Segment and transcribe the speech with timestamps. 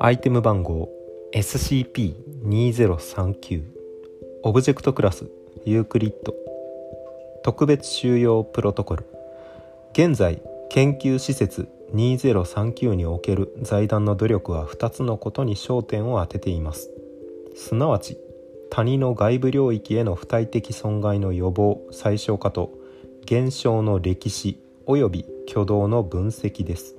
[0.00, 0.88] アイテム番号
[1.34, 3.62] SCP-2039
[4.42, 5.26] オブジェクトクラス
[5.64, 6.34] ユークリッド
[7.42, 9.04] 特別収容プロトコル
[9.92, 16.90] 現在研究施設2039における財団の努力は2つのことに焦点を当てています。
[17.54, 18.18] すなわち
[18.70, 22.70] 谷の外部領域への付帯的損害の予防最小化と
[23.26, 24.58] 現象の歴史
[24.96, 26.96] 及び挙動の分析です。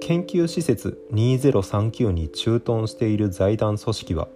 [0.00, 4.28] 研究施設2039に駐屯している財団組織は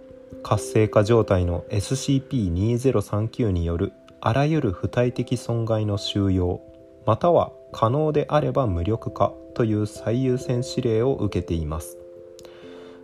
[0.43, 6.61] 活性化状態の SCP-2039 によるあらゆる不体的損害の収容
[7.05, 11.97] または可能であれば無力化という最優先指令を受けています。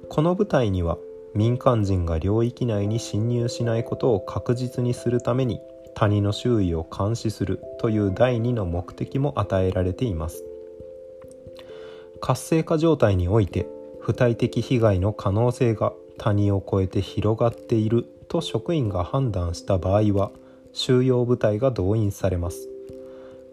[0.09, 0.97] この部隊には
[1.33, 5.61] 民間人が領域内に侵入しないことを確実にするために
[6.01, 10.43] 谷の周囲を監視するという第2の目的も与えられています。
[12.19, 13.67] 活性化状態において
[13.99, 20.31] 不体的被害の可能性が谷を越えて広がっていると職員が判断した場合は
[20.73, 22.67] 収容部隊が動員されます。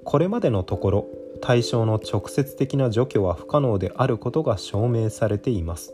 [0.05, 1.07] これまでのところ
[1.43, 5.93] 対象の直接的な除去は不可能であることが証明されています。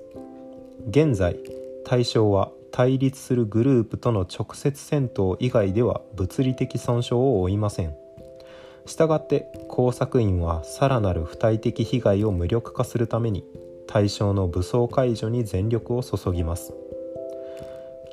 [0.88, 1.36] 現在
[1.84, 7.94] 対象は対立するグループとの直接戦闘以外では物理的損傷を負いません。
[8.84, 13.44] したがって工作員はさらなる不体的被害を無力化するために
[13.86, 16.75] 対象の武装解除に全力を注ぎます。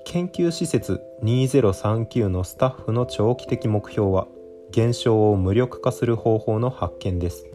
[0.05, 4.27] 研究施設2039のスタッフの長期的目標は
[4.69, 7.47] 現象を無力化する方法の発見です。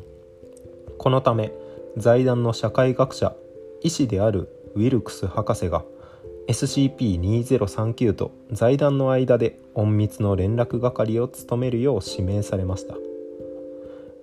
[0.99, 1.53] このため
[1.97, 3.37] 財団の社会学者
[3.81, 5.85] 医師であるウィルクス博士が
[6.49, 12.95] SCP-2039 と財団の間で隠密の連絡係を務めるよう指名されました。
[12.95, 13.01] ウ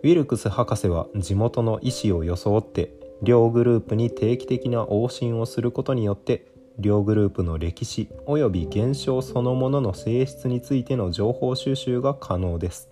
[0.03, 6.45] ィルクス博士は地元の医師を装って両グループに定期的な往診をすることによって
[6.79, 12.89] 両グループの歴史及び現象そのものの性質についての情報収集が可能です。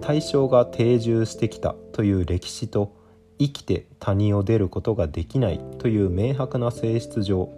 [0.00, 2.94] 対象が定住してきたという歴史と
[3.38, 7.50] 生きて谷を出ることができないという明白な性質上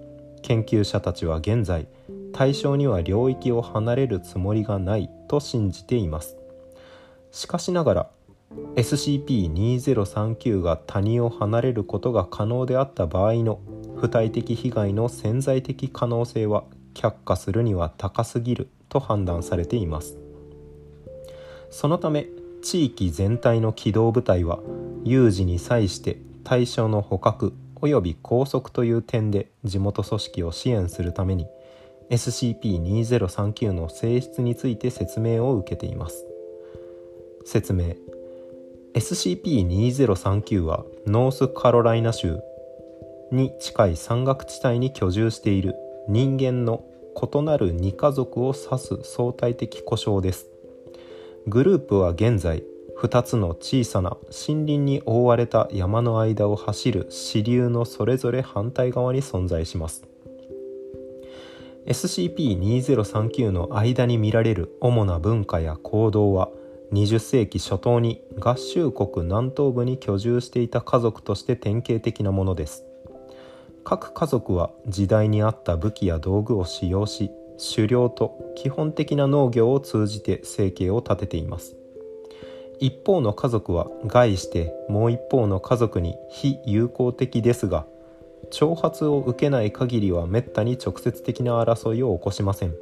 [0.43, 1.87] 研究者たちは現在
[2.33, 6.37] 対象には領域を離れるつもりがないと信じています。
[7.31, 8.11] しかしながら
[8.75, 13.61] SCP-2039 が谷を離れることが可能であった場合の
[13.97, 16.65] 不体的被害の潜在的可能性は
[16.95, 20.19] 却下するには高すぎると判断されています。
[21.71, 22.27] そのため
[22.62, 24.59] 地域全体の機動部隊は
[25.05, 31.46] 有事に際して対象の捕獲及び拘束という点で地元組織を支援するために
[32.10, 36.26] SCP-2039 の性質について説明を受けています。
[37.44, 37.94] 説明。
[38.94, 42.41] SCP-2039 はノースカロライナ州
[43.30, 45.76] に近い山岳地帯に居住している
[46.08, 50.48] 人間の異なる2家族を指す相対的故障です。
[51.47, 52.64] グループは現在
[53.00, 60.05] 2つの小さな森林に覆われた山の間を走る支流のそれぞれ反対側に存在します。
[61.87, 66.50] SCP-2039 の間に見られる主な文化や行動は
[66.93, 72.84] 20世紀初頭に合衆国南東部に居住していた家族として典型的なものです。
[73.83, 77.31] 各家族は時代に合った武器や道具を使用し
[77.75, 81.79] 狩猟と基本的な農業を通じて生計を立てています。
[82.80, 87.84] 一方の家族は害してもう一方の家族に非友好的ですが
[88.50, 92.74] 挑発を受けない限りはめったに直接的な争いを起こしません。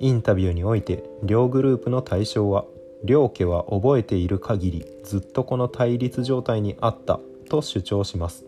[0.00, 2.66] インタビューにおいて両グループの対象は
[3.04, 8.44] 両家は覚えている限りずっとこの対立状態にあったと主張します。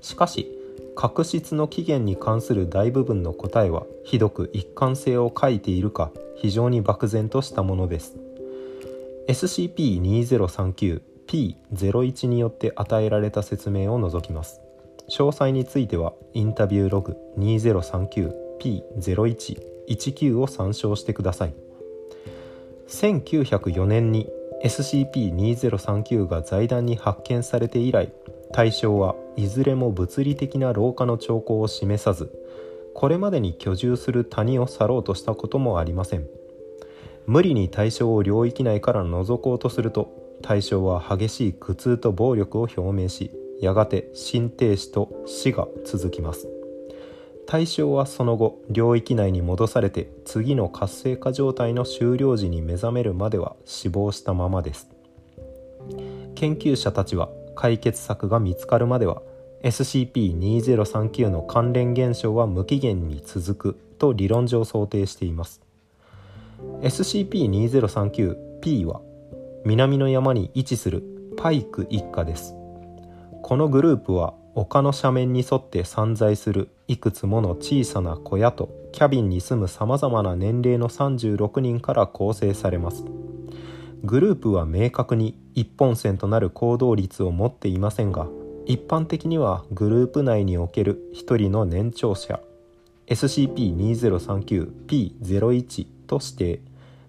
[0.00, 0.46] しかし
[0.94, 8.25] 確執の起源に関する大部分の答えはひどく一貫性を欠いているか非常に漠然としたものです。
[9.28, 14.62] SCP-2039P01 によって与えられた説明を除きます。
[15.08, 21.54] 詳細についてはインタビューログ 2039P0119 を参照してください。
[22.88, 24.28] 1904年に
[24.64, 28.12] SCP-2039 が財団に発見されて以来
[28.52, 32.30] 対象はいずれも物理的な老化の兆候を示さず
[32.94, 36.26] これまでに居住する谷を去ろうとしたこともありません。
[37.26, 46.48] 無理に対象を領域内から覗こうとすると対象は激しい苦痛と暴力を表明しやがて心停止と死が続きます。
[47.46, 54.88] 対象はその後領域内に戻されて次の活性化状態の終了時に目覚めるまでは死亡したままです。
[56.34, 59.22] 研究者たちは解決策が見つかるまでは
[59.62, 65.65] SCP-2039 の関連現象は無期限に続くと理論上想定しています。
[66.82, 69.00] SCP-2039P は
[69.64, 71.02] 南の山に位置する
[71.36, 72.54] パイク一家です。
[73.42, 83.04] このグループは丘の斜面に沿って散在するいくつもの小さな小屋とキャビンに住むさまざまな年齢の36人から構成されます。
[84.02, 88.28] グループは明確に一本線となる行動率を持っていませんが
[88.66, 92.40] 一般的にはグループ内における1人の年長者。
[93.08, 96.60] SCP-2039P01 と指定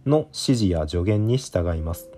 [0.06, 2.10] の指示や助言に従います。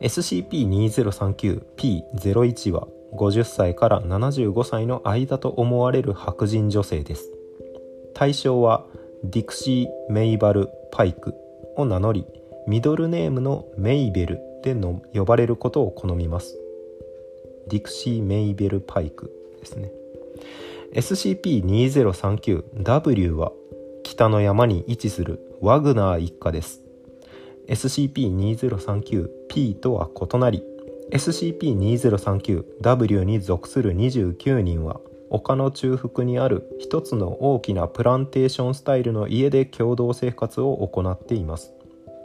[0.00, 7.30] SCP-2039P01 は50歳から75歳の間と思われる白人女性です。
[8.14, 8.84] 対象は
[9.24, 11.34] ディクシー・メイバル・パイク
[11.76, 12.26] を名乗り
[12.66, 16.58] ミドルネームのメイベルでの呼ばれることを好みます。
[17.68, 19.92] ディクシー・メイベル・パイクですね。
[20.94, 23.52] SCP-2039W は
[24.02, 26.80] 北の山に位置するワグナー一家です。
[27.68, 30.64] SCP-2039P とは異なり
[31.12, 35.00] SCP-2039W に属する29人は
[35.30, 41.72] 丘の中腹にある一つの大きなプランテーションスタイルの家で共同生活を行っています。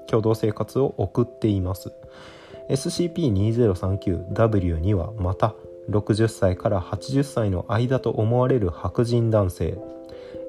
[0.07, 1.91] 共同生活を送っています。
[2.69, 5.56] SCP-2039W にはまた
[5.89, 9.77] 60歳から80歳の間と思われる白人男性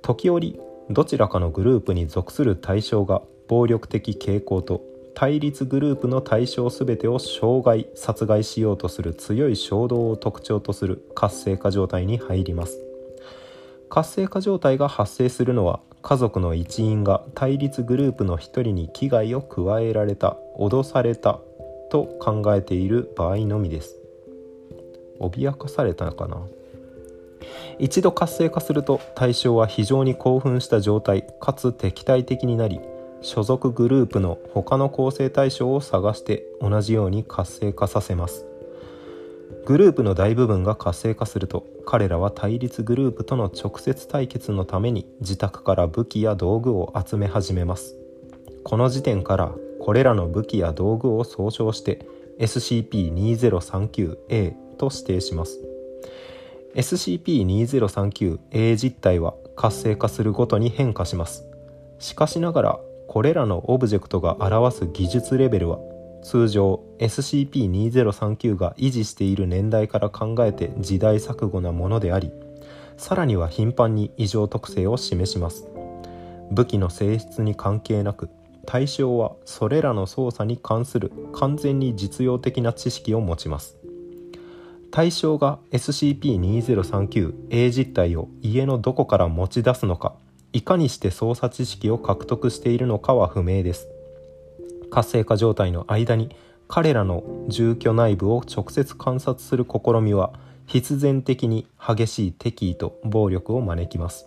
[0.00, 0.58] 時折
[0.90, 4.82] どちらかのグループに属する対象が暴力的傾向と
[5.14, 12.91] 対立グループの対象全てを傷害殺害しようとする強い衝動を特徴とする活性化状態に入ります。
[13.92, 21.40] 活性化状態が発生するのは家族の一員が対立グループの一人に危害を加えられた脅された
[21.90, 23.98] と考えている場合のみです。
[25.20, 26.38] 脅かされたのかな。
[27.78, 32.80] 一度活性化すると対象は非常に興奮した状態かつ敵対的になり
[33.20, 38.51] 所属グループの他の構成対象を探して同じように活性化させます。
[39.64, 47.94] グループの大部分が活性化すると彼らは対立グループとの直接対決のために自宅から武器や道具を集め始めます。
[48.64, 52.04] この時点からこれらの武器や道具を総称して
[52.40, 55.60] SCP-2039A と指定します。
[56.74, 61.46] SCP-2039A 実体は活性化するごとに変化します。
[61.98, 65.78] しかしながらこれらのオブジェクトが表す技術レベルは
[66.22, 72.30] 通常 SCP-2039 が維持している年代から考えて時代錯誤なものであり
[72.96, 75.68] さらには頻繁に異常特性を示します。
[76.52, 78.28] 武器の性質に関係なく
[78.66, 83.76] 対象はそれらの操作に関する完全に実用的な知識を持ちます。
[84.92, 90.14] 対象が SCP-2039A 実体を家のどこから持ち出すのか
[90.52, 93.88] いかにして操作知識を獲得しているのかは不明です。
[94.92, 96.36] 活性化状態の間に
[96.68, 100.34] 彼らの住居内部を直接観察する試みは
[100.66, 104.26] 必然的に激しい敵意と暴力を招きます。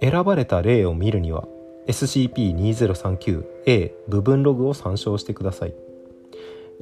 [0.00, 1.44] 選ばれた例を見るには
[1.86, 5.74] SCP-2039A 部分ログを参照してください。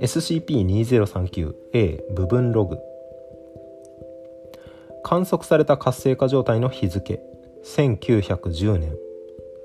[0.00, 2.78] SCP-2039A 部分ログ。
[5.02, 7.20] 観測された活性化状態の日付
[7.64, 9.05] 1910年。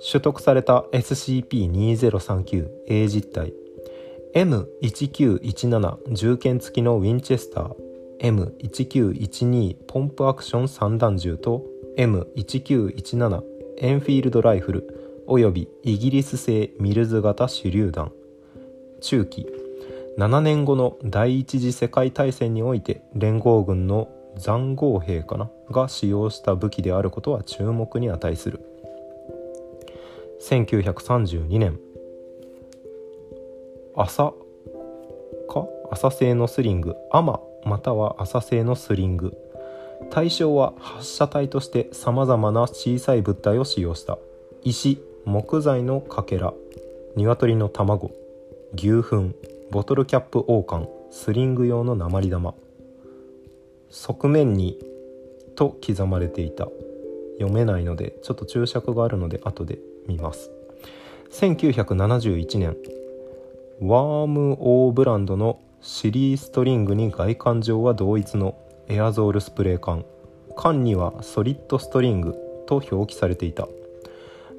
[0.01, 3.53] 取得された SCP-2039A 実体
[4.34, 7.75] M1917 銃剣付きのウィンチェスター。
[8.22, 11.65] M1912 ポンプアクション散弾銃と。
[11.98, 13.43] M1917
[13.79, 15.24] エンフィールドライフル。
[15.27, 18.13] およびイギリス製ミルズ型手榴弾。
[19.01, 19.46] 中期。
[20.17, 25.51] 7年後の第一次世界大戦において連合軍の残壕兵かな？
[25.72, 28.62] が使用した武器であることは注目に値する。
[30.41, 31.79] 1932年。
[33.95, 34.33] 朝
[35.48, 36.95] か朝製のスリング。
[37.12, 39.38] アマまたは朝製のスリング。
[40.10, 44.17] 対象は発射体としてさまざまな小さい物体を使用した。
[44.63, 46.53] 石木材のかけら。
[47.15, 48.12] 鶏の卵。
[48.74, 49.36] 牛糞。
[49.69, 50.89] ボトルキャップ王冠。
[51.12, 52.55] スリング用の鉛玉。
[53.91, 54.79] 側面に
[55.55, 56.67] と刻まれていた。
[57.38, 59.77] 読めないのでちょっと注釈があるので後で。
[60.08, 60.51] 見ます。
[61.31, 62.77] 1971年
[63.81, 68.55] ワームオーブランドのシリーストリングに外観上は同一の
[68.88, 70.05] エアゾールスプレー缶。
[70.55, 72.36] 缶にはソリッドストリング
[72.67, 73.67] と表記されていた。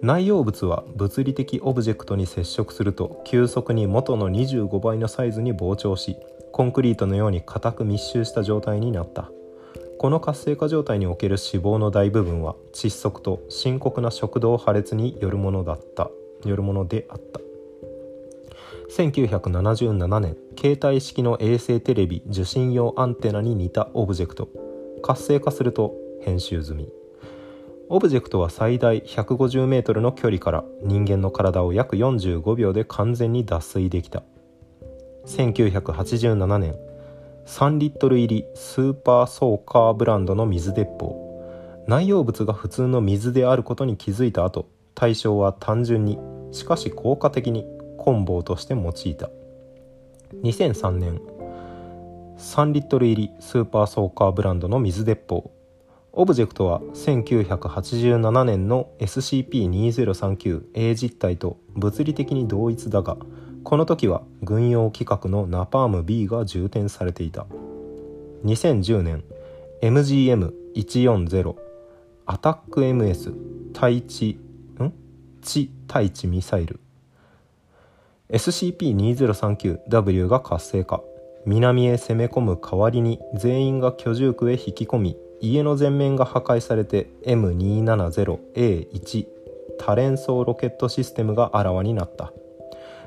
[0.00, 6.16] 内容物は物理的オブジェクトに接触すると急速に元の25倍のサイズに膨張し
[6.50, 9.30] コンクリートのように固く密集した状態になった。
[10.02, 16.10] この活性化状態における死亡の大部分は窒息と深刻な食道破裂によるものだった。
[16.44, 17.38] よるものであった。
[18.90, 24.48] 1977年携帯式の衛星テレビ受信用アンテナに似たオブジェクト。
[25.04, 26.88] 活性化すると編集済み。
[27.88, 34.24] オブジェクトは最大 150m の距離から人間の体を約45秒で完全に脱水できた。
[35.26, 36.74] 1987年
[37.46, 41.84] 3リットル入りスーパーソーカーブランドの水鉄砲。
[41.88, 46.18] 内容物が普通の水であることに気づいた後対象は単純に
[46.52, 47.66] しかし効果的に
[47.98, 49.30] 棍棒として用いた。
[50.42, 51.20] 2003年
[52.38, 55.50] 3リットル入りスーパーソーカーブランドの水鉄砲。
[56.12, 63.16] オブジェクトは1987年の SCP-2039A 実体と物理的に同一だが
[63.64, 67.46] この時は軍用規格のナパーム B が充填されていた。
[68.44, 69.22] 2010年
[69.82, 71.54] MGM140
[72.26, 73.34] アタック MS
[73.72, 74.38] 対地
[74.80, 74.92] ん？
[75.42, 76.80] 地対地ミサイル。
[78.30, 81.02] SCP-2039W が活性化。
[81.44, 89.26] 南へ攻め込む代わりに全員が居住区へ引き込み家の全面が破壊されて M270A1
[89.78, 92.32] 多連装ロケットシステムがあらわになった。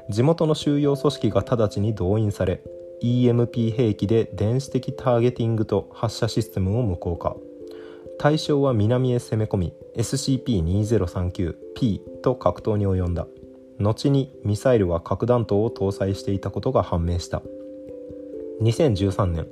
[0.10, 2.62] 地元の収容組織が直ちに動員され
[3.02, 7.36] EMP 兵器で電子的ターゲティングと発射システムを無効化。
[8.18, 13.28] 対象は南へ攻め込み SCP-2039P と格闘に及んだ。
[13.80, 17.42] 後にミサイルは核弾頭を搭載していたことが判明した。
[18.62, 19.48] 2013年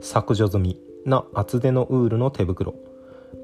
[0.00, 2.74] 削除済みな厚手のウールの手袋。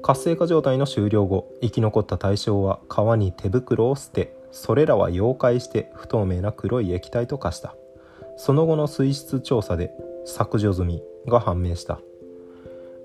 [0.01, 7.75] 活性化状態の終了後生き残った対象は川に手袋を捨てそれらは溶解して不透明な黒い液体と化した。
[8.37, 9.91] その後の水質調査で
[10.25, 11.99] 削除済みが判明した。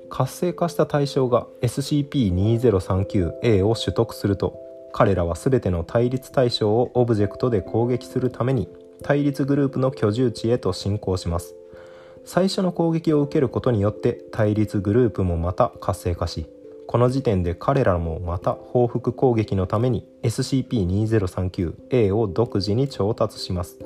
[0.09, 4.59] 活性化した対象が SCP-2039A を取得すると
[4.93, 8.67] 彼らは全ての対立対象をオブジェクトで攻撃するために
[9.03, 11.55] 対立グループの居住地へと進行します。
[12.25, 16.47] 最初の攻撃を受けることによって対立グループもまた活性化し
[16.93, 23.79] この時点で彼らもまた報復攻撃のために SCP-2039A を独自に調達します。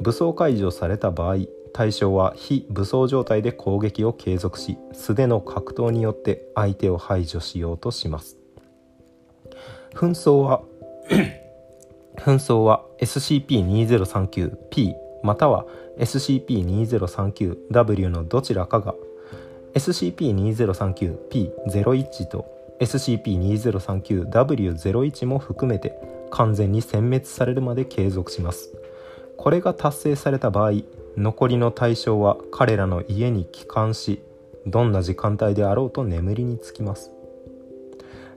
[0.00, 1.38] 武装解除された場合
[1.72, 8.36] 対象は非武装状態で攻撃を継続し素手の格闘によって相手を排除しようとします。
[9.94, 10.62] 紛争は
[12.14, 14.94] 紛争は SCP-2039P
[15.24, 15.66] または
[15.98, 18.94] SCP-2039W のどちらかが
[19.74, 22.46] SCP-2039P01 と
[22.80, 25.92] SCP-2039W01 も含めて
[26.30, 28.70] 完全に殲滅されるまで継続します。
[29.36, 30.72] これが達成された場合
[31.16, 34.22] 残りの対象は彼らの家に帰還し
[34.66, 37.10] どんな時間帯であろうと眠りにつきます。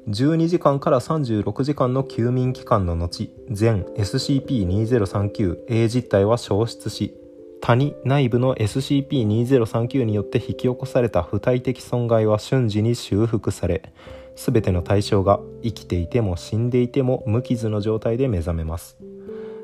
[0.09, 7.15] 12時間から36時間の休眠期間の後全 SCP-2039A 実体は消失し
[7.65, 13.93] 谷内部の SCP-2039 によって引き起こされた不体的損害は瞬時に修復され
[14.35, 18.97] 全ての対象が生きていても死んでいても無傷の状態で目覚めます。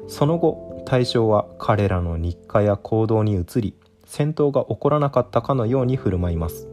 [0.07, 3.73] その後対象は彼らの日課や行動に移り
[4.05, 6.69] 戦闘が起こらなかったかのように振る舞います。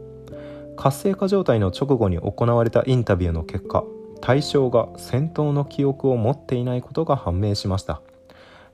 [0.77, 3.83] 活性化状態の直後に行われたインタビューの結果
[4.21, 8.01] 対象が戦闘の記憶を持っていないことが判明しました。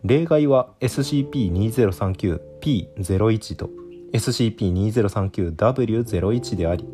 [0.03, 3.69] 例外は SCP-2039P01 と
[4.13, 6.88] SCP-2039W01 であり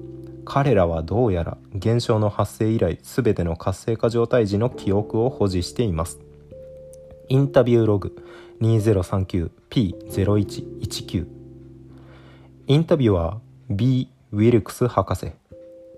[0.45, 6.19] 彼らはどうやら現象の発生以来全ての活性化状態時の記憶を保持しています。
[7.27, 8.15] インタビューログ
[8.61, 11.27] 2039P0119
[12.65, 13.39] インタビュアー
[13.69, 15.31] B ウィルクス博士。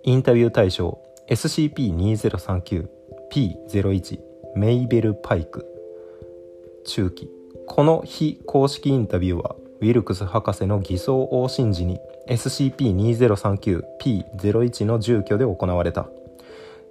[0.04, 1.00] インタビュー対象
[1.30, 4.20] SCP-2039P01
[4.56, 5.71] メイベル・パイク。
[6.86, 7.30] 中期。
[7.68, 16.08] この非公式インタビューはウィルクス博士の偽装往診時に SCP-2039P01 の住居で行われた。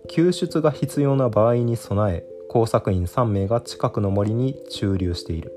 [0.08, 5.52] 救出が必要な場合に備え工作員3名が近くの森に駐留している。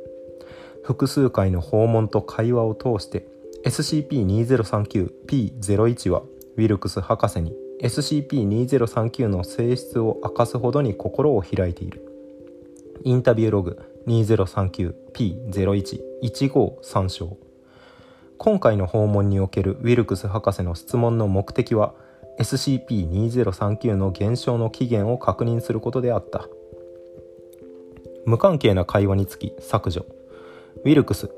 [0.84, 3.26] 複数回の訪問と会話を通して
[3.66, 6.24] SCP-2039P01 は
[6.56, 12.08] ウィルクス博士に SCP-2039 の性質を明かすほどに心を開いている。
[13.04, 17.38] インタビューログ 2039P0115 参照
[18.38, 21.94] 今回の訪問におけるウィルクス博士の質問の目的は
[22.40, 26.50] SCP-2039 の減少の起源を確認することであった。
[28.26, 30.06] 無関係な会話につき削除。
[30.84, 31.30] ウィルクス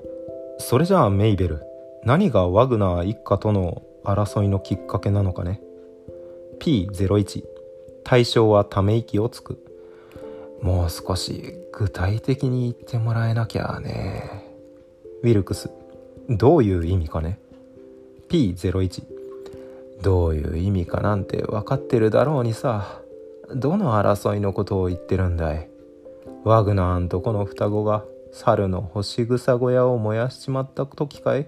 [0.57, 1.61] それじゃあメイベル
[2.03, 5.61] 何がワグナー一家との争いのきっかけなのかね。
[6.59, 7.43] P01
[8.03, 9.64] 対象はため息をつく。
[10.61, 14.45] もう少し具体的に言ってもらえなきゃね。
[15.23, 15.69] ウィルクス
[16.29, 17.39] どういう意味かね
[18.29, 19.03] ？P01
[20.01, 23.01] どういう意味かなんて分かってるだろうにさ。
[23.53, 25.69] どの争いのことを言ってるんだい？
[26.43, 31.47] ワグナーんとこの双子が猿の干し草小屋を燃やしちまった時かい？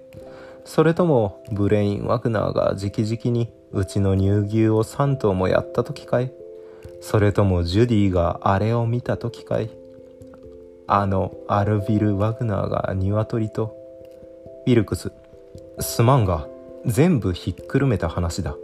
[0.64, 6.32] それともブレイン・ワグナーが直々にうちの乳牛を3頭もやった時かい？
[7.02, 9.70] それともジュディがあれを見た時かい？
[10.88, 13.76] あのアルビル・ワグナーが鶏と
[14.66, 15.12] ウィルクス
[15.80, 16.48] すまんが
[16.86, 18.56] 全部ひっくるめた話だ。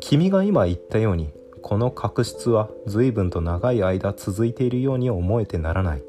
[0.00, 1.30] 君が今言ったように
[1.62, 6.02] この確執は随分と長い間続いているように思えてならない。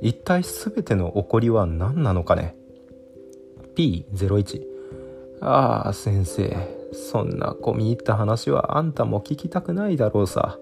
[0.00, 2.54] 一体全ての起こりは何なのかね
[3.74, 4.62] ？P01
[5.40, 6.54] ああ先生
[6.92, 10.58] そんな込み入った話はあんたも聞きたくないだろうさ。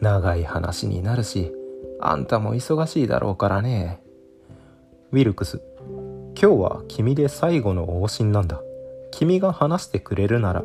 [0.00, 1.52] 長い話になるし
[2.00, 4.00] あんたも忙しいだろうからね。
[5.12, 5.60] ウィルクス
[6.40, 8.62] 今日は君で最後の往診なんだ。
[9.10, 10.64] 君が話してくれるなら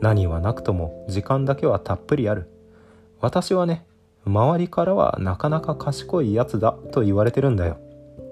[0.00, 2.48] 何はなくとも時間だけはたっぷりある。
[3.20, 3.84] 私はね
[4.24, 7.78] 周りからはなかなか賢いやつだと言われてるんだよ。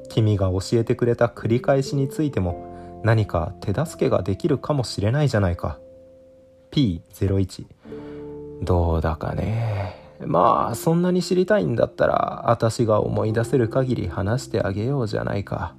[0.09, 5.79] 君が教えてくれた繰り返しについても何か手助けができるかもしれないじゃないか。
[6.71, 7.67] P01
[8.63, 10.04] どうだかね。
[10.27, 15.75] まあそんなに知りたいんだったら私が思い出せる限り話してあげようじゃないか。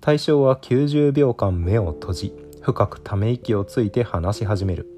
[0.00, 4.88] 対象は90秒間目を閉じ深くため息をついて話し始める。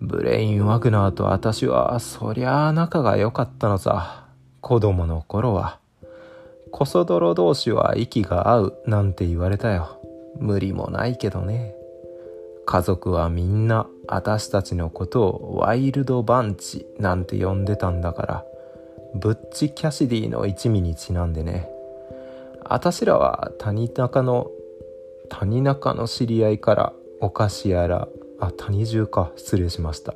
[0.00, 4.26] ブレイン・ワグナーと私はそりゃあ仲が良かったのさ。
[4.60, 5.78] 子供の頃は。
[6.72, 10.00] コソ泥同士は息が合うなんて言われたよ。
[10.40, 11.75] 無理もないけどね。
[12.66, 18.44] 家族はみんな私たちのことをワイルドバンチなんて呼んでたんだから
[19.14, 21.70] ブッチ・キャシディの一味にちなんでね。
[22.68, 24.50] 私らは谷中の
[25.28, 28.08] 谷中の知り合いからお菓子やら
[28.40, 30.14] あ谷中か失礼しました。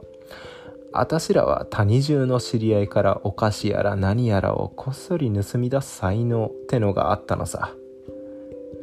[0.93, 7.73] 私らは谷中の知り合いからお菓子やら何やらをこっそり盗み出す才能ってのがあったのさ。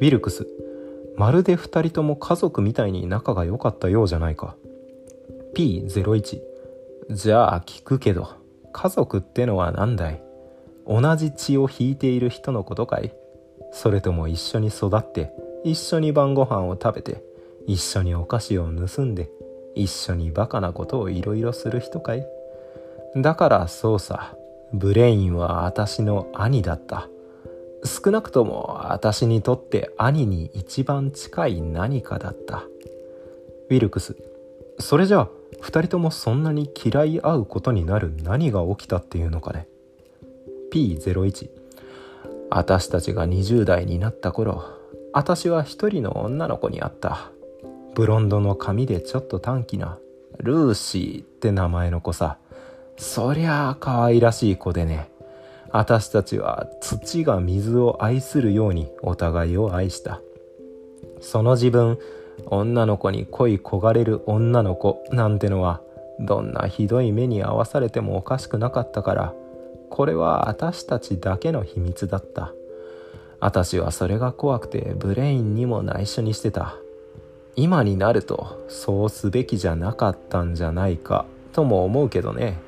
[0.00, 0.46] ィルクス。
[1.18, 4.54] まるで2人とも家族みたいに仲が良かったようじゃないか。
[5.54, 6.40] P01
[7.10, 8.28] じゃあ聞くけど
[8.72, 10.22] 家族ってのは何だい？
[10.86, 13.12] 同じ血を引いている人のことかい？
[13.72, 15.32] それとも一緒に育って
[15.64, 17.24] 一緒に晩ご飯を食べて
[17.66, 19.28] 一緒にお菓子を盗んで
[19.74, 22.24] 一緒にバカなことをいろいろする人かい？
[23.16, 24.36] だからそうさ
[24.72, 27.08] ブレインは私の兄だった。
[27.84, 32.64] 少なくとも私にとって兄に一番近い何かだった。
[33.70, 34.16] ウィルクス
[34.78, 35.28] それじゃあ
[35.62, 39.68] 2人ともそんなに嫌い合うことになる何が起きたっていうのかね。
[40.72, 41.50] P01
[42.50, 44.64] 私たちが20代になった頃
[45.12, 47.30] 私は一人の女の子に会った。
[47.94, 49.98] ブロンドの髪でちょっと短気な
[50.38, 52.38] ルーシーって名前の子さ。
[52.96, 55.10] そりゃあ可愛らしい子でね。
[55.70, 60.20] 私たちは土が水を愛するようにお互いを愛した。
[61.20, 61.98] その自分
[62.46, 65.82] 女の子に恋焦がれる女の子なんてのは
[66.20, 69.34] どんなひどい目に遭わされてもおかしくなかったから
[69.90, 72.52] これは私たちだけの秘密だった。
[73.40, 76.76] 私はそれが怖くてブレインにも内緒にしてた。
[77.56, 82.58] 今になるとそうすべきじゃなかったんじゃないかとも思うけどね。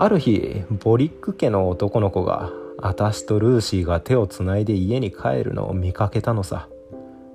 [0.00, 6.68] ある日ボリック家の男の子が私とルーシーが手をつないで家に帰るのを見かけたのさ。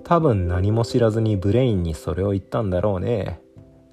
[0.05, 3.41] 多分何も知らずにブレインにそれを言ったんだろうね。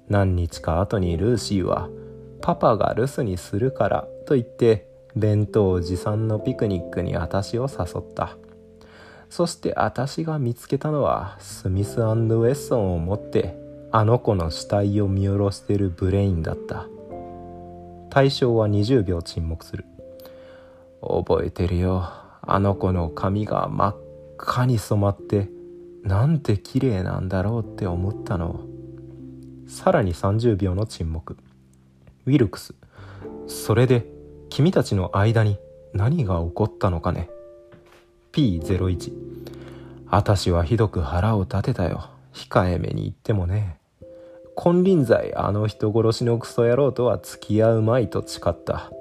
[0.07, 1.89] 何日か後にルーシーは
[2.39, 8.37] 「パパが留守にするから」と言って弁当持参のピクニックに私を誘った。
[9.29, 13.57] そして私が見つけたのはスミスウェッソンを持って
[13.91, 16.87] あの子の死体を見下ろしてるブレインだった。
[18.11, 19.85] 対象は20秒沈黙する。
[21.01, 22.09] 覚えてるよ。
[22.41, 23.95] あの子の髪が真っ
[24.37, 25.49] 赤に染まって
[26.03, 28.59] なんて綺麗なんだろうって思ったの。
[29.65, 31.37] さらに30秒の沈黙。
[32.25, 32.75] ウィルクス。
[33.47, 34.05] それで
[34.49, 35.57] 君たちの間に
[35.93, 37.29] 何が起こったのかね。
[38.33, 39.13] P01
[40.09, 42.09] あたしはひどく腹を立てたよ。
[42.33, 43.80] 控えめに言ってもね。
[44.55, 48.91] 金輪際あの人殺しのクソ野郎とは付き合うまいと誓った。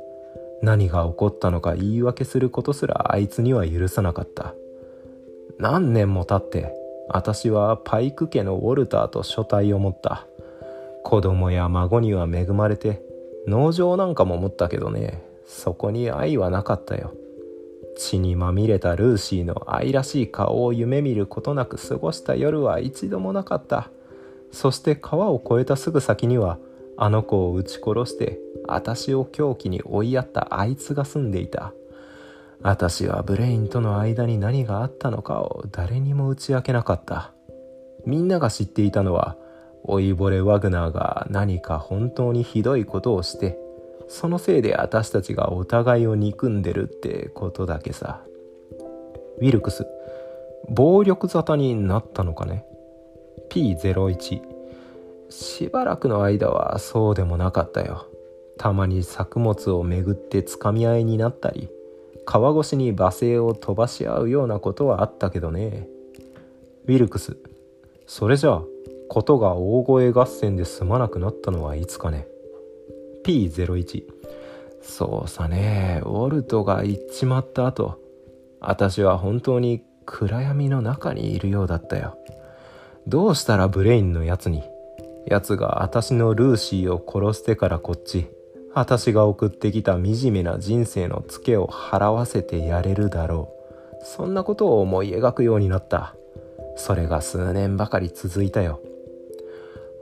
[0.63, 4.55] 何が起こったのか言い訳することすらあいつには許さなかった。
[5.59, 6.75] 何年も経って
[7.09, 10.27] 私はパイク家のウォルターと所帯を持った。
[11.03, 13.03] 子供や孫には恵まれて
[13.47, 15.23] 農場なんかも持ったけどね。
[15.47, 17.13] そこに愛はなかったよ。
[17.97, 23.91] 血にまみれたルーシーの愛らしい顔を夢見ることなく過ごした夜は一度もなかった。
[24.53, 26.59] そして川を越えたすぐ先には
[26.97, 31.73] あの子を撃ち殺して私を狂気に追いやったあいつが住んでいた。
[32.63, 37.33] 私はブレインとの間に何があったのかを誰にも打ち明けなかった。
[38.05, 39.37] みんなが知っていたのは
[39.87, 43.59] 老いぼれワグナーが何か本当にひどいことをして
[44.09, 48.21] そのせいで私たちがお互いを憎んでるってことだけさ。
[49.39, 49.87] ウィルクス
[50.69, 52.67] 暴力沙汰になったのかね。
[53.49, 54.43] P01
[55.31, 58.07] しばらくの間はそうでもなかったよ。
[58.59, 61.71] たまに作物をめぐってつかみ合いになったり
[62.27, 65.89] 川越しに罵声を飛ばし合うようなことはあったけどね。
[66.87, 67.39] ウィルクス
[68.07, 68.63] それじゃあ
[69.09, 72.27] ことが大声合戦で済まなくなったのはいつかね。
[73.25, 74.05] P01
[74.83, 76.01] そうさね。
[76.05, 78.01] ウォルトが行っちまった後
[78.61, 82.19] 私は本当に暗闇の中にいるようだったよ。
[83.11, 84.63] どうしたらブレインのやつに
[85.27, 88.29] やつが私のルーシーを殺してからこっち
[88.73, 93.53] 私が送ってきた惨めな人生のツケを払わせてやれるだろ
[94.01, 94.05] う。
[94.05, 96.15] そんなことを思い描くようになった。
[96.77, 98.81] それが数年ばかり続いたよ。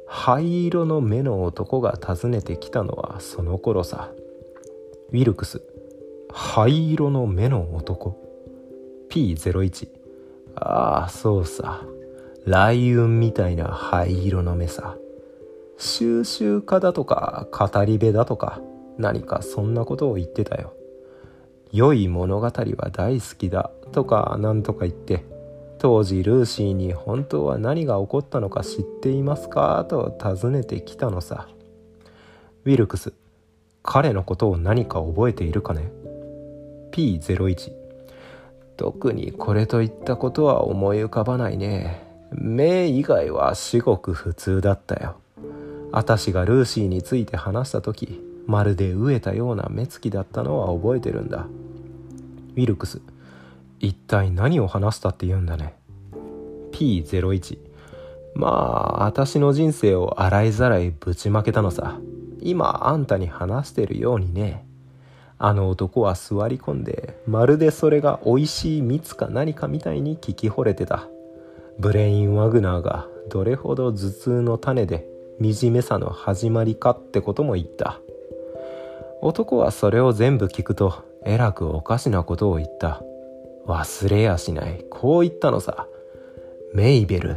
[0.07, 4.11] 灰色の目の男が訪ねてきたのはその頃さ。
[5.11, 5.63] ウィルクス
[6.31, 8.23] 灰色の目の男。
[9.09, 9.89] P01
[10.57, 11.87] ああそうさ。
[12.49, 14.97] 雷雲みたいな灰色の目さ。
[15.77, 18.61] 収集家だとか語り部だとか
[18.97, 20.73] 何かそんなことを言ってたよ。
[21.73, 25.27] 良い物語は大好きだとか何とか言って
[25.79, 31.49] 当時ルーシーに本当は何が起こったのか知っていますかと尋ねてきたのさ。
[32.65, 33.13] ウィルクス
[33.83, 35.93] 彼のことを何か覚えているかね。
[36.93, 37.73] P01
[38.79, 42.08] 特にこれといったことは思い浮かばないね。
[42.31, 45.17] 目以外は至極普通だったよ。
[45.91, 51.47] 私がルーシーについて話した時まるで飢えたような目つきだったのは覚えてるんだ。
[52.57, 53.01] ウィルクス
[53.81, 55.75] 一体何を話したって言うんだね。
[56.73, 57.59] P01
[58.35, 61.99] まあ私の人生を洗いざらいぶちまけたのさ。
[62.41, 64.65] 今あんたに話してるようにね。
[65.39, 71.09] あの男は座り込んでまるでそれが美味しい蜜か何かみたいに聞き惚れてた。
[71.79, 75.07] ブレイン・ワグナーがどれほど頭痛の種で
[75.41, 78.01] 惨めさの始まりかってことも言った。
[79.23, 83.03] 男はそれを全部聞くとえらくおかしなことを言った。
[83.67, 84.85] 忘れやしない。
[84.91, 85.87] こう言ったのさ。
[86.75, 87.37] メイベル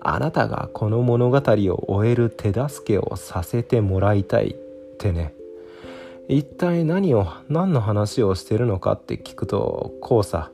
[0.00, 4.54] あなたがこの物語を終える手助けをさせてもらいたいっ
[4.98, 5.32] てね。
[6.28, 10.50] 一体何を何の話をしてるのかって聞くとこうさ。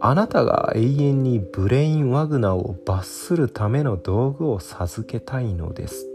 [0.00, 6.06] あなたが永遠にブレイン・ワグナーを罰するための道具を授けたいのです。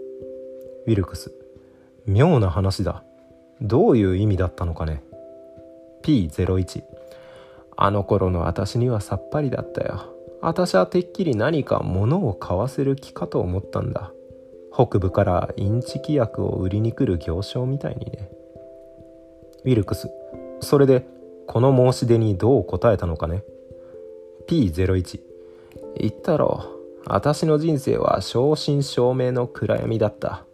[0.87, 1.33] ウィルクス
[2.05, 3.03] 妙な話だ。
[3.61, 5.03] どういう意味だったのかね。
[6.01, 6.83] P01
[7.75, 10.13] あの頃の私にはさっぱりだったよ。
[10.41, 14.11] 私はてっきり何か物を買わせる気かと思ったんだ。
[14.73, 18.29] 北部からインチキ薬を売りに来る行商みたいにね。
[19.65, 20.09] ウィルクス
[20.61, 21.05] それで
[21.47, 23.43] この申し出にどう答えたのかね。
[24.47, 25.19] P01
[25.99, 26.73] 言ったろ
[27.05, 30.45] 私の人生は正真正銘の暗闇だった。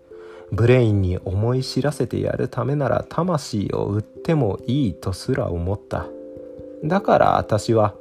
[0.52, 6.08] ブレインに思い知らせてやるためなら魂を売ってもいいとすら思った。
[6.84, 7.94] だから私は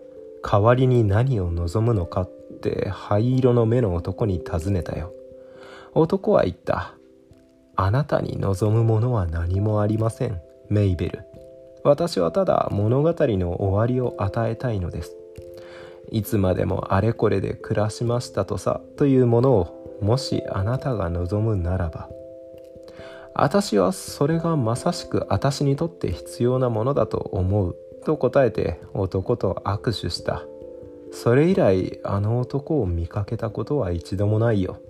[0.43, 2.31] 代わりに何を望むのかっ
[2.63, 5.13] て灰色の目の男に尋ねたよ。
[5.95, 6.95] 男は言った。
[7.77, 11.21] あなたに望むものは何もありませんメイベル。
[11.85, 15.18] 私はただ物語の終わりを与えたいのです。
[16.11, 22.09] いつまでもあれこれで暮らしましたとさというものをもしあなたが望むならば
[23.35, 30.43] 私はそれがまさしく私にとって必要なものだと思うと答えて男と握手した。
[31.13, 34.81] それ以来あの男を見かけたことは一度もないよ。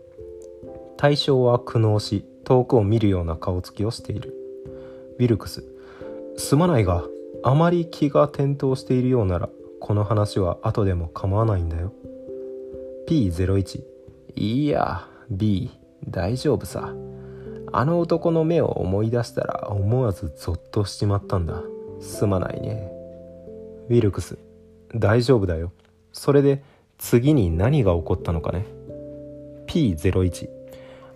[0.96, 4.34] 対象は苦悩し遠くを見るような顔つきをしている。
[5.18, 5.62] ウィルクス
[6.38, 7.04] すまないが
[7.42, 11.92] あまり気が転倒しているようならこの話は後でも構わないんだよ。
[13.08, 13.82] P01
[14.36, 15.70] いや B
[16.08, 16.94] 大丈夫さ。
[17.70, 21.62] あの男の目を思い出したら思わずゾッとしちまったんだ。
[22.00, 22.90] すまないね。
[23.88, 24.38] ウィルクス
[24.94, 25.72] 大丈夫だよ。
[26.12, 26.62] それで
[26.98, 28.66] 次に何が起こったのかね。
[29.66, 30.48] P01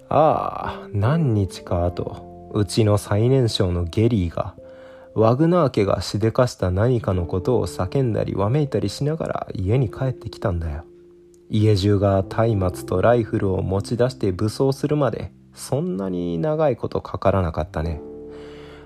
[0.09, 4.55] ああ何日か後うちの最年少のゲリーが
[5.15, 10.85] ワグナー家がしでかした何かのことを叫んだりわめいたりしながら家に帰ってきたんだよ。
[11.51, 18.01] 家中が松明とライフルを持ち出して武装するまでそんなに長いことかからなかったね。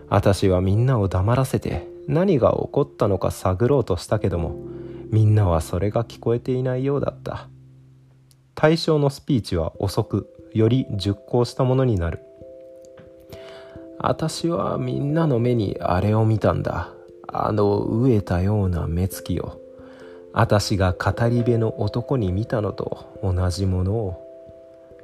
[0.09, 4.57] 私はみんなを黙らせて何が起こったのか探ろうとしたけども
[5.11, 7.49] みんなはそれが聞こえていないようだった。
[8.57, 12.26] 対象のスピーチは遅くより熟考したものになる。
[13.99, 16.93] 私はみんなの目にあれを見たんだ。
[17.29, 19.61] あの飢えたような目つきを。
[20.33, 24.23] 私が語り部の男に見たのと同じものを。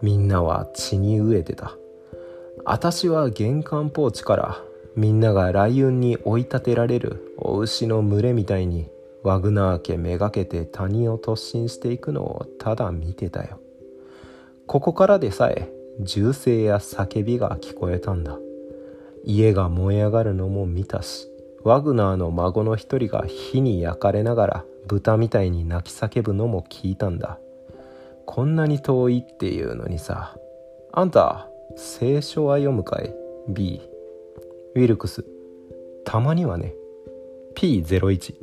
[0.03, 1.77] みんなは血に飢えてた。
[2.65, 4.63] 私は玄関ポーチから
[4.95, 8.91] みんなが雷雲に追い立てられるお牛の群れみたいに
[9.23, 13.59] ワグナー家めがけて谷を突進していくのをただ見てたよ。
[14.67, 18.39] ここからでさえ銃声や叫びが聞こえたんだ。
[19.25, 21.29] 家が燃え上がるのも見たし
[21.65, 27.39] ワグナーの孫の一人が火に焼かれながら豚みたいに泣き叫ぶのも聞いたんだ。
[28.27, 30.37] こんなに遠いっていうのにさ
[30.93, 33.15] あんた聖書は読むかい
[33.49, 33.81] ?B
[34.75, 35.25] ウィルクス。
[36.05, 36.75] たまにはね。
[37.55, 38.35] P01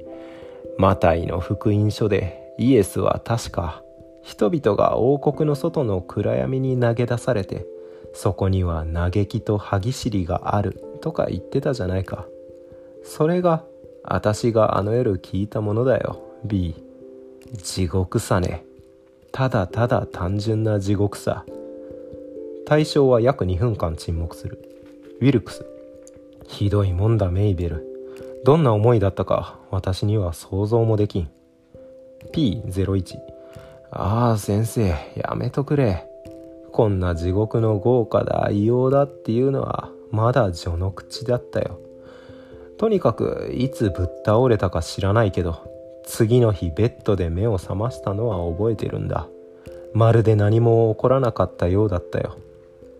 [0.77, 3.83] マタイの福音書でイエスは確か
[4.21, 7.65] 人々が王国の外の暗闇に投げ出されて
[8.13, 12.25] そこには嘆きと歯ぎしりがあるとか言ってたじゃないか。
[13.03, 13.63] それが
[14.03, 16.21] 私があの夜聞いたものだよ。
[16.45, 16.75] B
[17.53, 18.65] 地獄さね。
[19.31, 21.45] ただただ単純な地獄さ。
[22.65, 24.59] 対象は約2分間沈黙する。
[25.21, 25.65] ウィルクス。
[26.47, 27.85] ひどいもんだメイベル。
[28.43, 31.29] どんな思いだったか私には想像もできん。
[32.33, 33.17] P01
[33.91, 36.08] ああ先生やめとくれ。
[36.71, 41.79] こんな地獄の豪華だ異様だっていうのはまだ序の口だったよ。
[42.77, 45.57] とにかくいつぶっ倒れたか知らないけど
[46.05, 49.27] 次の日ベッドで目を覚ましたのは覚えてるんだ。
[49.93, 52.37] まるで何も起こらなかったようだったよ。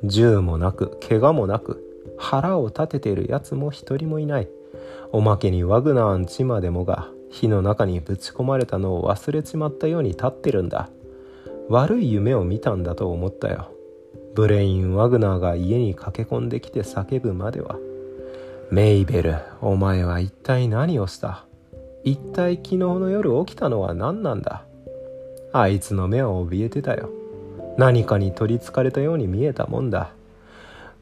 [0.04, 1.84] 銃もなく怪我もなく
[2.18, 4.50] 腹を立ててるやつも一人もいない。
[5.12, 10.90] おまけにワグナーんちまでもが火の中にぶち込まれたのを忘れちまったように立ってるんだ。
[11.70, 13.72] 悪い夢を見たんだと思ったよ。
[14.34, 17.78] ブレイン・ワグナーが家に駆け込んできて叫ぶまでは。
[18.72, 21.46] メイベルお前は一体何をした？
[22.04, 24.66] 一体昨日の夜起きたのは何なんだ？
[25.54, 27.10] あいつの目は怯えてたよ。
[27.78, 30.12] 何かに取りつかれたように見えたもんだ。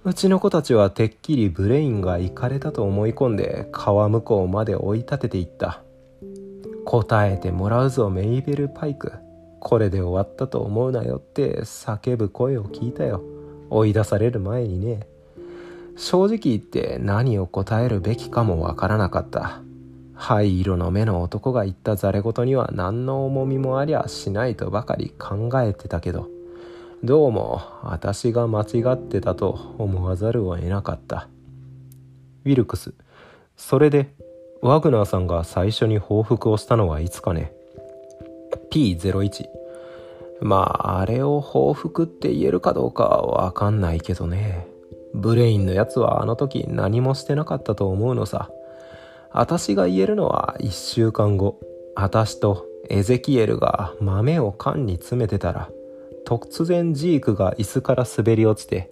[0.04, 5.82] うちの子たちはてっきりブレインが行かれたと思い込んで川向こうまで追い立てていった。
[6.86, 9.14] 答えてもらうぞメイベル・パイク。
[9.60, 13.22] これで終わったと思うなよって叫ぶ声を聞いたよ。
[13.70, 15.08] 追い出される前にね。
[15.96, 19.62] 正直言って何を答えるべきかもわからなかった。
[20.14, 26.28] 灰色の目の男が言ったざれ言には何の重みもありゃしないとばかり考えてたけど。
[27.04, 31.28] どうも私が間違ってたと思わざるを得なかった。
[32.46, 32.94] ウィルクス
[33.56, 34.14] それで
[34.62, 37.54] ワグナーさんが最初に報復をしたのはいつかね。
[38.72, 39.46] P01
[40.42, 44.68] まああれを報復って言えるかどうかはわかんないけどね。
[45.14, 48.50] ブレインのやつはあの時何もしてなかったと思うのさ。
[49.32, 51.60] 私が言えるのは1週間後。
[51.96, 55.70] 私とエゼキエルが豆を缶に詰めてたら
[56.28, 58.92] 突然ジークが椅子から滑り落ちて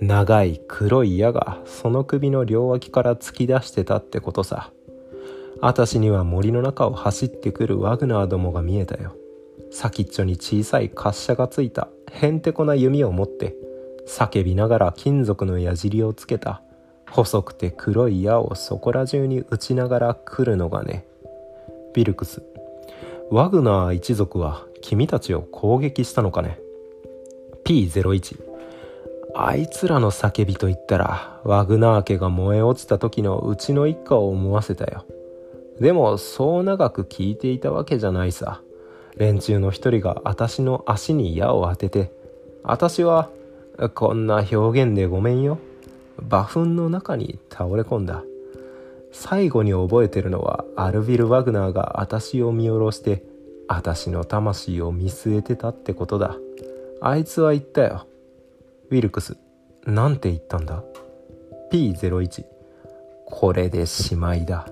[0.00, 4.70] 長い黒い矢がその首の両脇から突き出してたってことさ。
[5.60, 9.14] 私には森の中を走ってくるワグナーどもが見えたよ。
[9.70, 13.54] 先っちょに小さい滑車がついたへんてこな弓を持って
[14.06, 16.62] 叫びながら金属の矢尻をつけた。
[17.10, 21.06] 細くて黒い矢をそこら中に打ちながら来るのがね。
[21.94, 22.42] ビルクス
[23.30, 26.58] ワグナー一族は君たちを攻撃したのかね。
[27.64, 28.40] P01
[29.34, 35.04] あいつらの叫びといったらワグナー家が燃え落ちた時のうちの一家を思わせたよ。
[35.80, 38.62] でもそう長く聞いていたわけじゃないさ。
[39.16, 42.12] 連中の一人が私の足に矢を当てて
[42.62, 43.30] 私は
[43.94, 45.58] こんな表現でごめんよ。
[46.18, 48.22] 馬糞の中に倒れ込んだ。
[49.12, 53.22] 最後に覚えてるのはアルビル・ワグナーが私を見下ろして
[53.68, 56.36] 私の魂を見据えてたってことだ。
[57.00, 58.06] あいつは言ったよ。
[58.90, 59.36] ウィルクス
[59.86, 60.82] なんて言ったんだ
[61.72, 62.44] ？P01
[63.26, 64.66] これでしまいだ。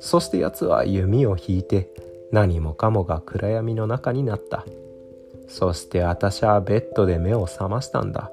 [0.00, 1.90] そして奴は弓を引いて
[2.32, 4.64] 何もかもが暗闇の中になった。
[5.48, 8.30] そして私はベッドで目を覚ましたんだ。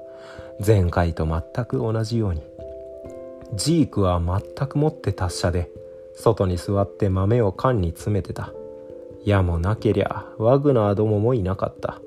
[0.64, 2.42] 前回と全く同じように。
[3.54, 5.70] ジークは全くもって達者で
[6.14, 8.52] 外に座って豆を缶に詰めてた。
[9.24, 12.00] 矢もなけりゃワグナーどももいなかった。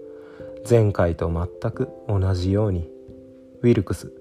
[0.70, 2.90] 前回と全く同じように。
[3.62, 4.12] ウィルクス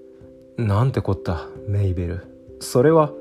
[0.58, 2.20] なんてこったメイベル。
[2.60, 3.12] それは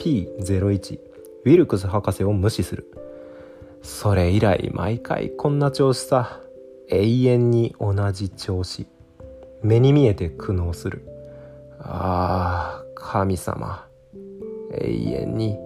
[0.00, 1.11] P01
[1.44, 2.86] ウィルクス博士を無視する。
[3.82, 6.40] それ以来毎回こんな調子さ。
[6.88, 8.86] 永遠に同じ調子。
[9.62, 11.06] 目に見えて苦悩する。
[11.80, 13.86] ああ神様。
[14.72, 15.58] 永遠に。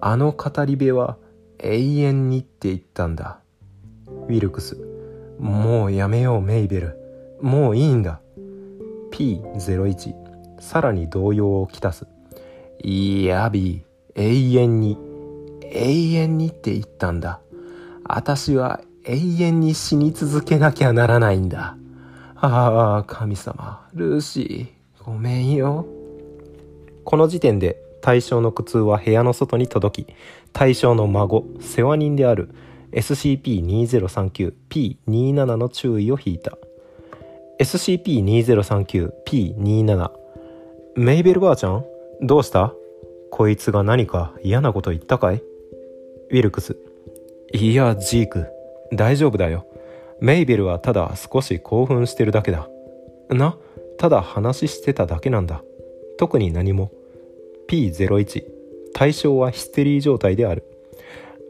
[0.00, 1.16] あの語り部は
[1.58, 3.40] 永遠にって言ったんだ。
[4.06, 4.76] ウィルクス。
[5.38, 7.38] もうやめようメイベル。
[7.40, 8.20] もういいんだ。
[9.12, 10.14] P01
[10.60, 12.06] さらに動揺をきたす。
[12.82, 13.87] いやビー。
[14.18, 14.98] 永遠に
[15.62, 17.38] 永遠にって言ったんだ。
[18.04, 21.76] 私は永遠に死に続けなきゃならないんだ。
[22.34, 25.86] ああ神様ルーシーごめんよ。
[27.04, 30.12] この時点で対象の苦痛は部屋の外に届き
[30.52, 32.50] 対象の孫世話人である
[32.92, 36.58] SCP-2039P27 の注意を引いた。
[37.60, 40.10] SCP-2039P27
[40.96, 41.84] メイベルばあちゃん
[42.20, 42.74] どうした？
[43.30, 45.42] こいつが何か嫌なこと言ったかい？
[46.30, 46.76] ウィルクス。
[47.52, 48.46] いやジーク
[48.92, 49.66] 大丈夫だよ。
[50.20, 52.68] メイベルはただ少し興奮してるだけだ。
[53.30, 53.56] な？
[53.98, 55.62] ただ話してただけなんだ。
[56.18, 56.90] 特に何も。
[57.68, 58.44] P01
[58.94, 60.64] 対象はヒステリー状態である。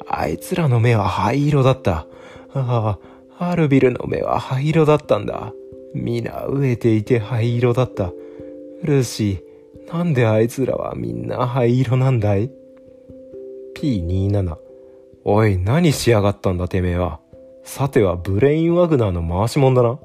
[0.06, 2.06] あいつらの目は灰色だった。
[2.54, 2.98] あ
[3.38, 5.52] あアルビルの目は灰色だったんだ。
[5.94, 8.12] 皆飢えていて灰色だった。
[8.82, 9.47] ルーシー
[9.92, 12.50] なんであいつらはみんな灰色なんだい
[13.74, 14.56] ?P27
[15.24, 17.20] おい何しやがったんだてめえは。
[17.64, 19.94] さてはブレインワグナーの回し者だな。
[19.94, 20.00] ウ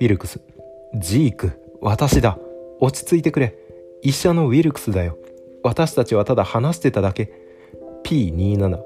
[0.00, 0.40] ィルクス。
[0.94, 2.38] ジーク私だ。
[2.80, 3.54] 落ち着いてくれ。
[4.02, 5.16] 医者のウィルクスだよ。
[5.62, 7.32] 私たちはただ話してただけ。
[8.04, 8.80] P27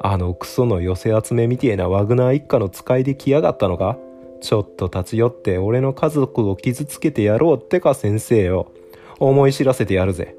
[0.00, 3.98] あのクソの寄せ集めみてえなワグナー一家の使いで来やがったのか？
[4.40, 8.72] ちょっと立ち寄って俺の家族を傷つけてやろうってか先生よ。
[9.18, 10.34] 思い知らせてやるぜ。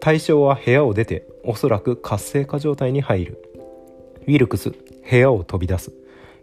[0.00, 3.42] 対象は部屋を出ておそらく活性化状態に入る。
[4.22, 5.92] ウィルクス部屋を飛び出す。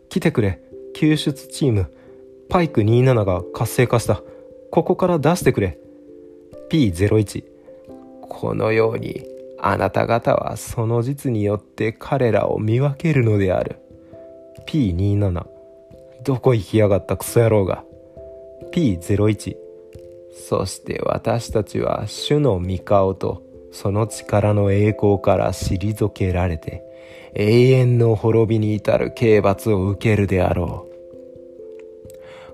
[0.09, 0.59] 来てくれ
[0.93, 1.91] 救出チーム。
[2.49, 4.21] パイク27が活性化した。
[4.71, 5.79] ここから出してくれ。
[6.69, 7.43] P01
[8.21, 9.25] このように
[9.59, 13.77] あなた方はその実によって彼らを見分けるのである。
[14.67, 15.45] P27
[16.23, 17.83] どこ行きやがったクソ野郎が。
[18.71, 19.62] P01
[20.34, 26.84] そして私たちは主の御顔とその力の栄光から退けられて
[27.36, 30.93] 永遠の滅びに至る刑罰を受けるであろう。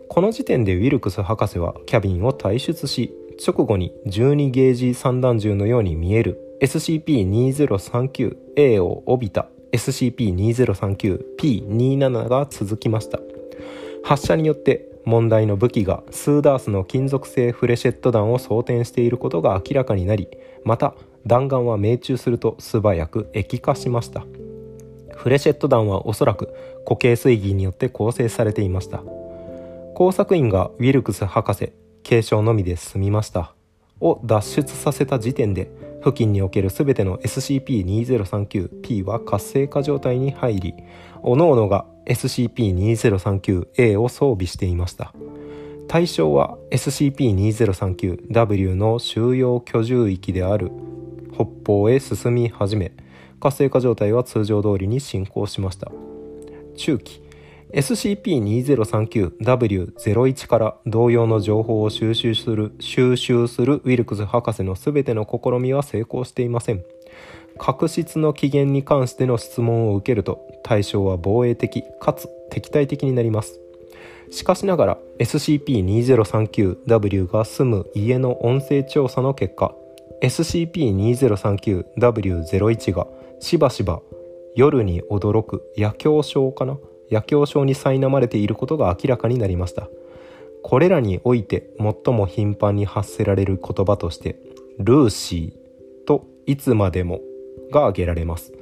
[0.07, 3.13] この時点でウィルクス博士はキャビンを退出し
[3.45, 13.19] 直後に12ゲージ散弾銃のように見える SCP-2039A を帯びた SCP-2039P27 が続きました。
[14.03, 20.27] 発射によって問題の武器がスーダースの金属製フレシェット弾を装填していることが明らかになり
[20.63, 20.93] また
[21.25, 24.25] 弾丸は命中すると素早く液化しました。
[25.15, 26.53] フレシェット弾はおそらく
[26.85, 29.03] 固形水銀によって構成されていました。
[29.95, 31.73] 工作員がウィルクス博士
[32.07, 33.53] 軽傷のみで済みました。
[34.01, 35.69] を脱出させた時点で
[36.03, 40.73] 付近における全ての SCP-2039P は活性化状態に入り
[41.23, 45.13] 各々が SCP-2039A を装備していました。
[45.87, 50.71] 対象は SCP-2039W の収容居住域である
[51.33, 52.91] 北方へ進み始め
[53.39, 55.91] 活性化状態は通常通りに進行しました。
[56.75, 57.23] 中期
[57.73, 66.83] SCP-2039W01 から同様の情報を収集する収集するウィルクス博士の全ての試みは成功していません。
[67.59, 73.59] 確執の起源に関しての質問を受けると対象は防衛的かつ敵対的になります。
[74.31, 79.73] しかしながら SCP-2039W が住む家の音声調査の結果
[80.21, 83.07] SCP-2039W01 が
[83.39, 84.01] しばしば
[84.55, 86.77] 夜に驚く夜狂症かな？
[87.09, 89.89] 夜狂症に苛まれていることが明らかになりました。
[90.61, 94.37] これらにおいて最も頻繁に発せられる言葉として
[94.77, 97.21] ルーシーといつまでも
[97.71, 98.53] が挙げられます。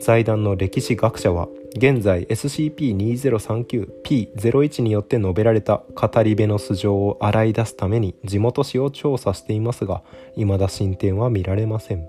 [0.00, 10.02] 財団の歴史学者は現在 SCP-2039P01 によって述べられた語り部の素性を洗い出すために地元紙を調査していますが
[10.36, 12.08] 未だ進展は見られません。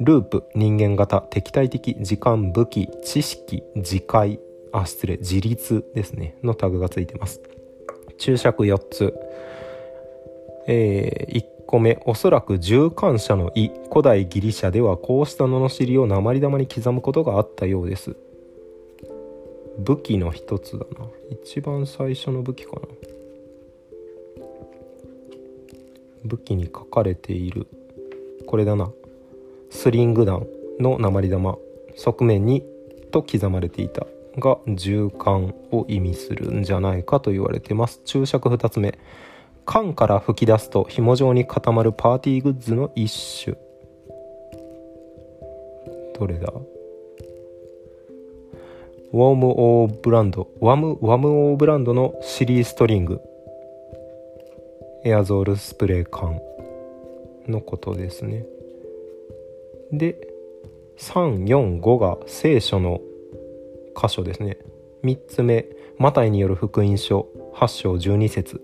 [0.00, 4.40] ループ人間型敵対的時間武器知識自戒
[4.72, 6.36] あ失礼自立ですね。
[6.42, 7.40] のタグがついてます。
[8.18, 9.14] 注釈4つ。
[10.66, 18.16] えー、1個目おそらく従感者の意古代ギリシャではこうした罵りを鉛玉に刻むことがあったようです。
[19.78, 21.06] 武器の一つだな。
[21.30, 22.80] 一番最初の武器かな。
[26.24, 27.66] 武器に書かれている。
[28.46, 28.90] これだな。
[29.70, 30.46] スリング弾
[30.78, 31.56] の鉛玉。
[31.96, 32.64] 側面に
[33.10, 34.06] と刻まれていた。
[34.38, 38.00] が銃管を意味するんじゃないかと言われてます。
[38.04, 38.98] 注釈2つ目。
[39.66, 43.56] 缶から吹き出すと紐状に固まるパーティーグッズの一種。
[46.18, 46.52] どれだ？
[49.12, 50.48] ウォームオーブランド。
[50.60, 53.20] ワムワムオーブランドのシリーストリング。
[55.04, 56.40] エアゾールスプレー缶
[57.46, 58.44] のことですね。
[59.92, 60.16] で
[60.98, 63.00] 345が聖書の
[63.96, 64.58] 箇所ですね。
[65.02, 65.66] 3つ目
[65.98, 68.60] マタイによる福音書8章12節。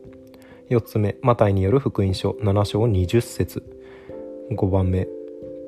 [0.71, 3.65] 4つ目マタイによる福音書7章20節。
[4.53, 5.09] 5番目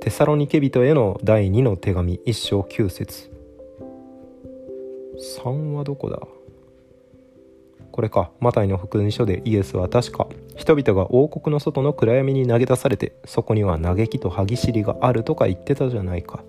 [0.00, 3.28] テサロニケ人への第2の手紙1章9節。
[5.42, 6.20] 3はどこだ？
[7.90, 8.30] これか。
[8.38, 16.44] マタイの福音書でイエスは確か人々が王国の外の暗闇に投げ出されてそこには嘆きと歯ぎしりがあるとか言ってたじゃないか。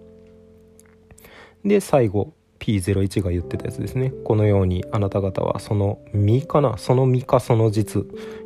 [1.66, 2.34] で最後
[2.64, 4.14] P01 が言ってたやつですね。
[4.24, 8.04] このようにあなた方はその身かなその身かその実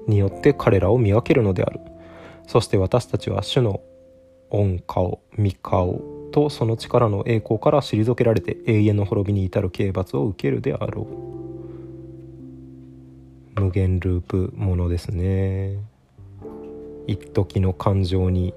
[0.08, 1.80] によって彼らを見分けるのである。
[2.48, 3.82] そして私たちは主の
[4.50, 6.02] 恩顔御顔
[6.32, 11.04] とその力の栄光から退けられて永遠の滅びに至る刑罰を受けるであろ
[13.56, 13.62] う。
[13.62, 15.78] 無限ループものですね。
[17.06, 18.56] 一時の感情に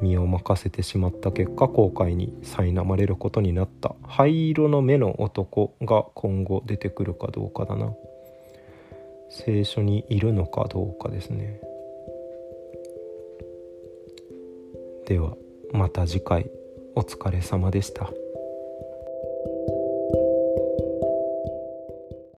[0.00, 3.94] 身を任せてしまった結果後悔に苛まれることになった。
[4.02, 7.92] 灰色の目の男が今後出てくるかどうかだな。
[9.30, 11.60] 聖書にいるのかどうかですね。
[15.06, 15.36] では
[15.72, 16.50] また次回。
[16.94, 18.10] お疲れ様でした。